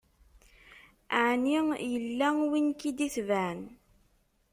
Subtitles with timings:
[1.25, 1.53] Ɛni
[1.91, 3.59] yella win k-id-itebɛen